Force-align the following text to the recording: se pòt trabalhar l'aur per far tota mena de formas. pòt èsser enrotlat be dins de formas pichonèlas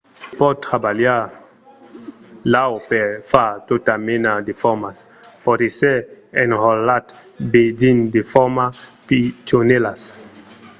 se 0.25 0.35
pòt 0.39 0.55
trabalhar 0.67 1.23
l'aur 2.51 2.75
per 2.89 3.07
far 3.31 3.51
tota 3.69 3.93
mena 4.07 4.31
de 4.47 4.53
formas. 4.61 4.97
pòt 5.43 5.59
èsser 5.69 5.97
enrotlat 6.43 7.05
be 7.51 7.63
dins 7.81 8.03
de 8.15 8.21
formas 8.33 8.75
pichonèlas 9.07 10.01